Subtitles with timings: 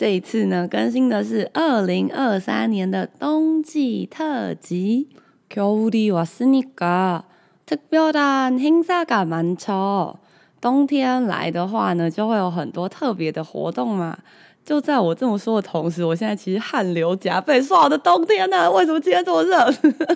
[0.00, 5.08] 这一次呢，更新的是二零二三年的冬季特辑。
[5.48, 7.22] 겨울이왔으니까
[7.64, 8.20] 特别的
[8.50, 10.16] 행사가 많죠。
[10.60, 14.18] 冬天来的话呢，就会有很多特别的活动嘛。
[14.64, 18.68] 就在我这么说的同时，我现在其实汗流浃背，说好的冬天呢？
[18.72, 19.64] 为什么今天这么热？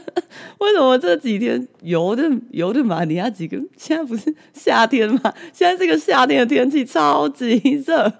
[0.58, 3.04] 为什么这几天有的有的嘛？
[3.04, 5.32] 你那几个现在不是夏天吗？
[5.52, 7.56] 现在这个夏天的天气超级
[7.86, 8.12] 热。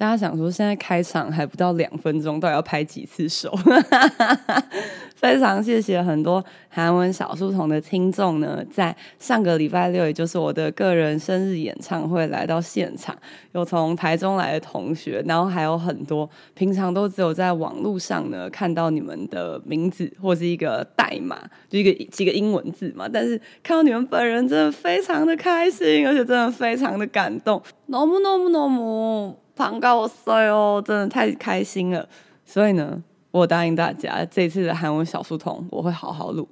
[0.00, 3.50] 大家想说，现在开场还不到两分钟，到底要拍几次手？
[5.14, 13.16] 非常谢谢很多韩文小书童的听众呢，在上个礼拜六，也就是我的个人生日演唱会来到现场，
[13.52, 21.38] 有从台中来的同学，然后还有很多平常都只有在网络上呢看到你们的名字或是一个代码，
[21.70, 32.06] 就一个几个英文字嘛，但是看到你们本人，真的非常的开心，而且真的非常的感动，너무너무너무 반가웠어요，真的太开心了。
[32.44, 36.46] 所以呢，我答应大家，这次的韩文小书童我会好好录。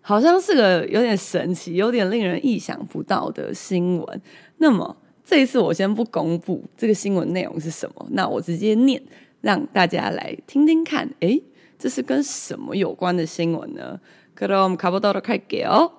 [0.00, 4.22] 好像是个有点神奇、有点令人意想不到的新闻。
[4.56, 9.02] 那么这一次我先不公布这个新闻内容是什么，那我直接念，
[9.42, 11.10] 让大家来听听看。
[11.20, 11.42] 诶，
[11.78, 14.00] 这是跟什么有关的新闻呢？
[14.34, 15.90] 그럼가보도록할게요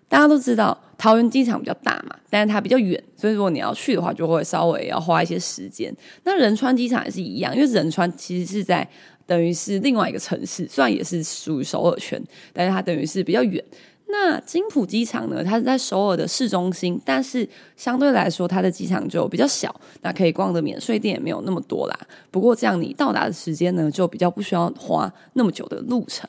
[0.09, 5.95] 大家都知道桃园机场比较大嘛，但是它比较远，所以如果你要去的话，就会稍微要花一些时间。
[6.25, 8.85] 那仁川机场也是一样，因为仁川其实是在
[9.25, 13.63] 等于是另外一个城市，虽然也是属于首尔圈，但是它等于是比较远。
[14.12, 15.44] 那金浦机场呢？
[15.44, 17.46] 它是在首尔的市中心，但是
[17.76, 22.00] 相对来说，它的机场就比较小，那可以逛的免税店也没有那么多啦。
[22.30, 26.26] 不过这样你到达的时间呢，就比较不需要花那么久的路程。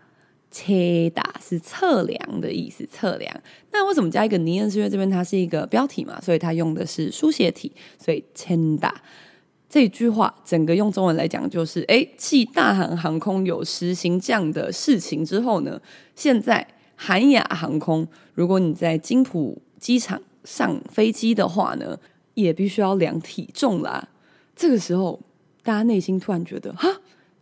[0.49, 3.33] 切打是测量的意思，测量。
[3.71, 4.69] 那为什么加一个尼恩？
[4.69, 9.01] 是因为这边它是一个标题嘛，所以它用的是书写体，所以签打。
[9.68, 15.80] 这句话整个用中文来讲就是：诶，继大韩航空有实行这样的事情之后呢，
[16.14, 21.98] 现在韩亚航空，如果你在金浦机场上飞机的话呢，
[22.34, 24.08] 也必须要量体重啦。
[24.54, 25.20] 这个时候，
[25.62, 26.88] 大家内心突然觉得：哈，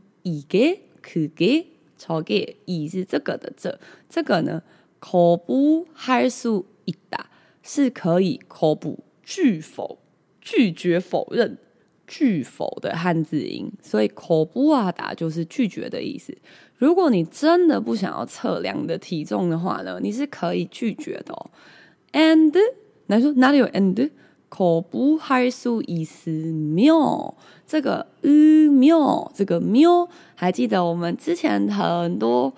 [1.00, 1.68] 可给
[1.98, 3.80] 超给，以是这个的这
[4.10, 4.62] 这个呢，
[5.00, 6.50] 口不还是
[6.84, 7.30] 一打
[7.64, 10.00] 是可以口不拒否
[10.43, 11.57] 拒绝否认
[12.07, 16.37] 拒否的汉字音，所以口不啊打就是拒绝的意思。
[16.77, 21.51] 如果你真的不想要测量的体重的话呢，你是可以拒绝的哦。
[22.13, 22.53] and
[23.07, 24.11] 来说哪里有 and？
[24.49, 27.35] 口不还是意思妙。
[27.67, 32.53] 这个嗯喵，这个喵，还记得我们之前很多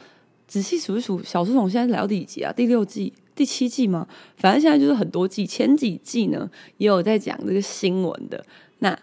[0.49, 2.53] 仔细数一数，小书童现在来到第几啊？
[2.53, 4.07] 第六季、第七季吗？
[4.37, 8.45] 反正现在就是很多季，前几季呢也有在讲这个新闻的。
[8.79, 8.99] 那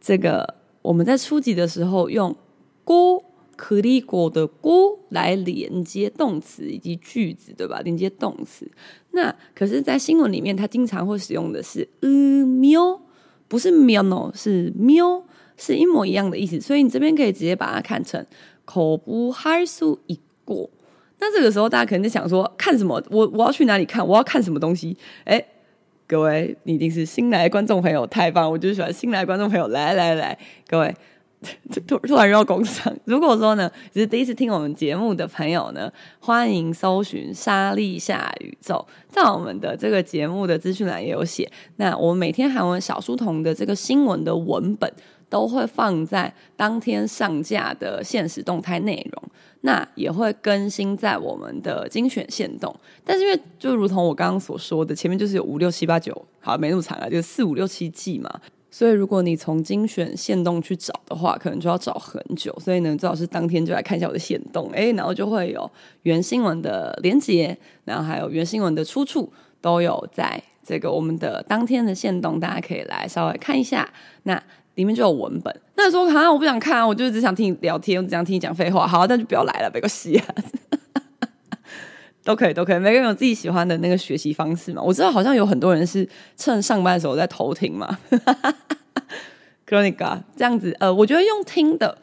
[0.00, 2.34] 这个我们在初级的时候用
[2.84, 3.24] 锅
[3.56, 7.80] 可里锅的锅来连接动词以及句子，对吧？
[7.82, 8.70] 连接动词。
[9.10, 12.08] 那可是，在新闻里面，它经常会使用的是呃
[12.46, 13.00] 喵，
[13.48, 15.24] 不是喵哦，是喵。
[15.62, 18.24] 是一模一样的意思，所以你这边可以直接把它看成
[18.64, 20.70] 口不还书一过。
[21.20, 23.02] 那这个时候大家可能在想说，看什么？
[23.10, 24.04] 我我要去哪里看？
[24.06, 24.96] 我要看什么东西？
[25.24, 25.44] 哎，
[26.06, 28.50] 各位，你一定是新来观众朋友，太棒！
[28.50, 30.94] 我就喜欢新来观众朋友，来来来，各位，
[31.86, 32.90] 突突然又要工商。
[33.04, 41.50] 如果说呢，只是第一次听我们节目的朋友呢，欢迎搜寻莎莉夏宇宙，在我们的这个节目的资讯栏也有写。
[41.76, 44.90] 那我们每天韩文小书童的这个新闻的文本。
[45.30, 49.22] 都会放在当天上架的现实动态内容，
[49.62, 52.74] 那也会更新在我们的精选线动。
[53.04, 58.40] 但是因为就如同我刚刚所说的，前面就是有五六七八九，好，没那么长啊，就四五六七季嘛。
[58.70, 62.56] 所以如果你从精选线动去找的话，可能就要找很久。
[62.60, 65.70] 所以呢，最好是当天就来看一下我的线动，诶，然后就会有
[66.02, 73.92] 原新闻的连结，然后还有原新闻的出处都有在这个我们的当天的线动，大家可以来稍微看一下。
[74.22, 74.42] 那。
[74.76, 78.86] 里面就有文本，那时候好像我不想看，我就只想听你聊天，我只想听你讲废话。
[78.86, 80.26] 好，那就不要来了，没关系啊，
[82.22, 82.78] 都可以，都可以。
[82.78, 84.82] 每个人有自己喜欢的那个学习方式嘛。
[84.82, 87.98] 我知道好像有很多人是趁上班的时候在偷听嘛。
[89.66, 91.96] Kronika 这样子，呃，我觉得用听的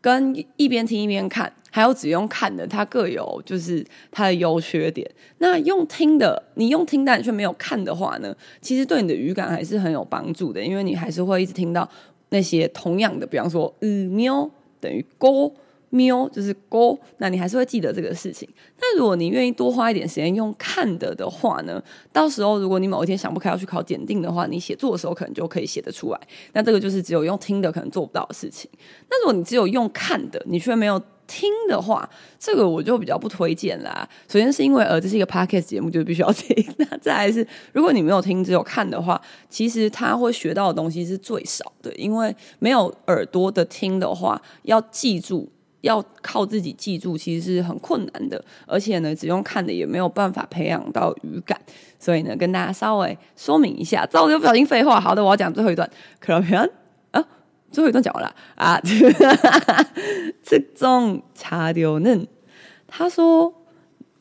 [0.00, 5.08] 跟一边听一边看，还有只用看的，它各有就是它的优缺点。
[5.38, 11.88] 那用听的，你用听但却没有看的话呢，其实对你的语感还是很有帮助的，因为你还是会一直听到。
[12.30, 15.54] 那些同样的，比方说“嗯喵”等于“勾
[15.90, 18.48] ”，“喵”就是“勾”，那你还是会记得这个事情。
[18.78, 26.20] 那如果你愿意多花一点时间用看的的话呢，到时候如果你某一天想不开要去考检定的话，你写作的时候可能就可以写得出来。
[26.52, 28.70] 那这个就是只有用听的可能做不到的事情。
[29.10, 31.00] 那如果你只有用看的，你却没有。
[31.30, 32.08] 听的话，
[32.40, 34.06] 这个我就比较不推荐啦。
[34.26, 36.74] 首先是因为呃，这是一个 podcast 节目，就必须要听。
[36.78, 41.94] 那再来是，如果你没有听，只有看的话，其实他会学到的东西是最少的。
[41.94, 45.48] 因为没有耳朵的听的话，要记住，
[45.82, 48.44] 要靠自己记住，其实是很困难的。
[48.66, 51.56] 而且呢，只用看的也没有办法培养到语感。
[52.00, 54.04] 所以呢，跟大家稍微说明一下。
[54.10, 54.98] 这，我就不小心废话。
[55.00, 55.88] 好的，我要讲最后一段。
[56.18, 56.70] 可能
[57.70, 58.80] 最后一段讲完了啊，
[60.42, 62.26] 这种茶丢嫩，
[62.86, 63.54] 他说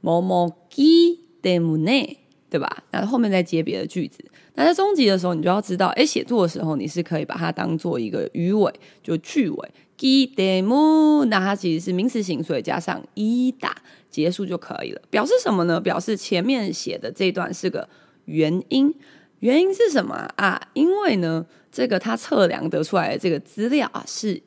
[0.00, 2.16] 某某기때문에，
[2.49, 2.83] 对吧？
[2.91, 4.23] 那后面再接别的句子。
[4.55, 13.75] 那在终极的时候你就要知道哎写作的时候你是可以把它当做一个鱼尾就句尾 gee demo 那它其实是名词型所以加上一打
[14.09, 15.01] 结束就可以了。
[15.09, 15.79] 表示什么呢？
[15.79, 17.87] 表示前面写的这段是个
[18.25, 18.93] 原因。
[19.39, 20.59] 原因是什么啊？
[20.73, 24.41] 因为呢这个他测量得出来的这个资料啊是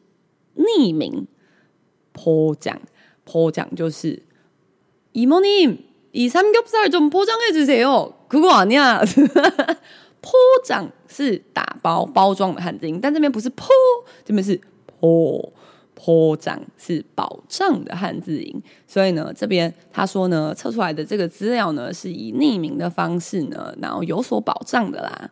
[0.56, 1.26] 匿名
[2.12, 2.80] 剖奖。
[3.24, 4.24] 剖奖就是
[5.12, 9.01] 一模拟 이삼겹살좀포장해주세요그거아니야
[10.21, 13.67] 포장是打包包装的汉字音，但这边不是포，
[14.23, 14.59] 这边是
[14.99, 15.51] 포。
[15.97, 25.31] 保障是保障的汉字音，所以呢，这边他说呢，测出来的这个资料呢，是以匿名的方式呢，然后有所保障的啦。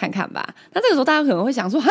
[0.00, 1.90] 看看吧，那这个时候大家可能会想说，哈，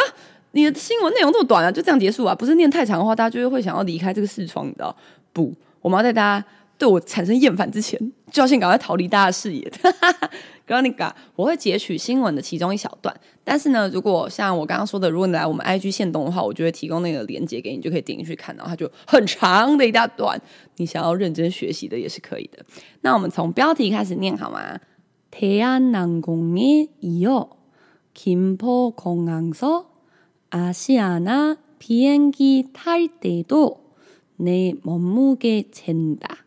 [0.52, 2.36] 你的新闻内容这么短啊，就这样结束啊？
[2.36, 4.96] 不是念太长的话，大家就会想要离开这个视窗，你知道？
[5.34, 6.46] 不，我们要在大家
[6.78, 8.00] 对我产生厌烦之前，
[8.32, 9.72] 就要先赶快逃离大家的视野。
[10.68, 20.40] 刚刚那个，我会截取新闻的其中一小段，但是呢，如果像我刚刚说的，如果你来我们 IG 限动的话，我就会提供那个链接给你，就可以点进去看，然后它就很长的一大段，
[20.78, 22.66] 你想要认真学习的也是可以的。
[23.02, 24.80] 那我们从标题开始念好吗？
[25.30, 27.48] 태안항공에이어
[28.21, 29.91] 김포공항서
[30.51, 33.95] 아시아나 비행기 탈 때도
[34.37, 36.45] 내 몸무게 잰다.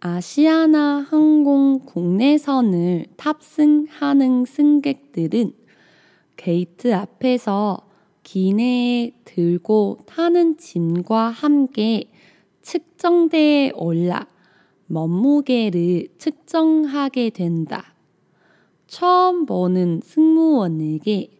[0.00, 5.52] 아시아나 항공 국내선을 탑승하는 승객들은
[6.36, 7.86] 게이트 앞에서
[8.24, 12.10] 기내에 들고 타는 짐과 함께
[12.62, 14.26] 측정대에 올라
[14.88, 17.93] 몸무게를 측정하게 된다.
[18.86, 21.30] 처음 보는 승무원에게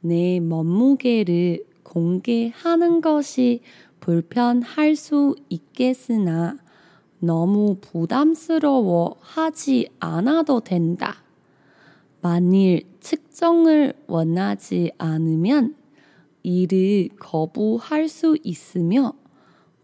[0.00, 3.60] 내 몸무게를 공개하는 것이
[4.00, 6.58] 불편할 수 있겠으나
[7.18, 11.22] 너무 부담스러워 하지 않아도 된다.
[12.20, 15.76] 만일 측정을 원하지 않으면
[16.42, 19.12] 이를 거부할 수 있으며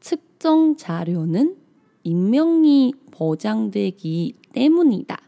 [0.00, 1.56] 측정 자료는
[2.02, 5.27] 익명이 보장되기 때문이다.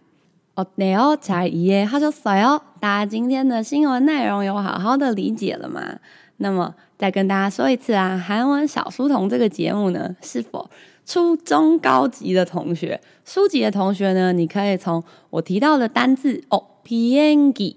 [0.60, 2.62] 어때요？잘 이해하셨어요？
[2.80, 6.00] 大家今天的新闻内容有好好的理解了吗？
[6.38, 10.70] 那么再跟大家说一次啊，韩文小书童这个节目呢，是否
[11.06, 14.34] 初中高级的同学、初级的同学呢？
[14.34, 17.76] 你可以从我提到的单字哦，비행기，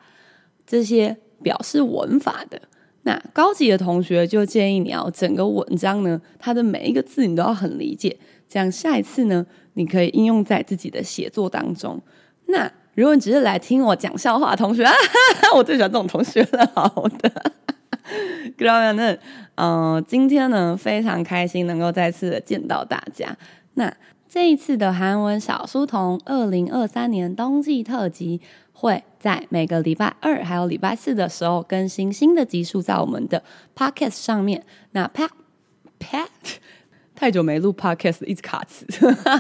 [0.66, 2.60] 这些表示文法的，
[3.04, 8.18] 那高级的同学就建议你要整个文章呢，它的每一个字你都要很理解，
[8.50, 12.02] 这样下一次呢，你可以应用在自己的写作当中。
[12.48, 16.66] 那如果你只是来听我讲笑话的同学啊哈哈， 我最喜欢这种同学了。
[16.74, 17.30] 好的，
[18.58, 19.18] 各位朋友，
[19.56, 23.38] 嗯，今天呢非常开心能够再次的见到大家。
[23.76, 23.94] 那
[24.28, 28.42] 这一次的韩文小书童二零二三年冬季特辑。
[28.78, 33.42] 会在每个礼拜二还有礼拜四的时候更新新的集数，在我们的
[33.76, 34.64] podcast 上面。
[34.92, 35.30] 那 pat
[36.00, 36.28] pat
[37.16, 38.86] 太久没录 podcast，一直卡词。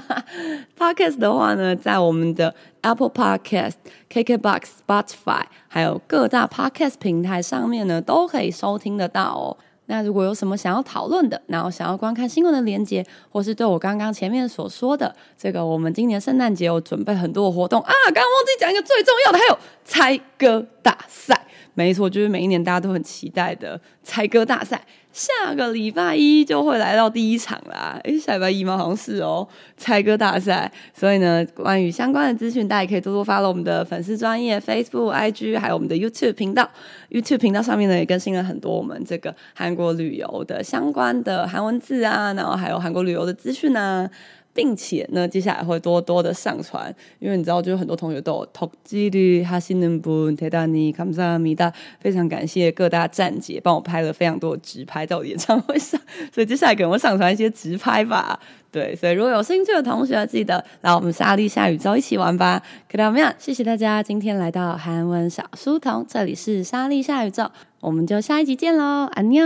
[0.75, 3.75] podcast 的话呢，在我们的 Apple Podcast、
[4.09, 9.57] KKBox、Spotify 还有各大 podcast 平台上面呢，都可以收听得到哦。
[9.87, 20.65] 那如果有什么想要讨论的，然后想要观看新闻的连接，或是对我刚刚前面所说的这个，我们今年圣诞节有准备很多的活动啊，刚刚忘记讲一个最重要的，还有猜歌。
[20.85, 21.41] 大赛。
[21.73, 24.79] 没错，就是每一年大家都很期待的猜歌大赛。
[25.11, 27.99] 下个礼拜一就会来到第一场啦！
[28.03, 28.77] 诶，下礼拜一吗？
[28.77, 30.71] 好像是哦，猜歌大赛。
[30.93, 36.69] 所以呢，关于相关的资讯，大家也可以多多发了我们的粉丝专业 Facebook、IG，还有我们的 YouTube 频道。
[37.09, 44.09] YouTube 频道上面呢，也更新了很多我们这个韩国旅游的相关的韩文字啊，然后还有韩国旅游的资讯啊。
[44.55, 55.99] 并且呢，接下来会多多的上传，因为你知道，就有很多同学都有投机率哈西能布铁达尼卡姆萨米达，非常感谢各大站姐帮我拍了非常多的直拍到演唱会上，
[56.33, 58.39] 所以接下来给我上传一些直拍吧。
[58.71, 62.61] 对，所以如果有兴趣的同学，记得来我们沙莉下宇宙一起玩吧。
[62.89, 69.45] 克到米有，谢谢大家，今天来到韩文小书童，这里是沙莉下宇宙，我们就下一集见喽，安妞。